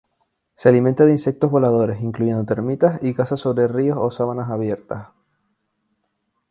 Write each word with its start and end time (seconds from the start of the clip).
Se 0.55 0.67
alimenta 0.67 1.05
de 1.05 1.11
insectos 1.11 1.51
voladores, 1.51 2.01
incluyendo 2.01 2.43
termitas, 2.43 3.03
y 3.03 3.13
caza 3.13 3.37
sobre 3.37 3.67
ríos 3.67 3.99
o 4.01 4.09
sabanas 4.09 4.49
abiertas. 4.49 5.09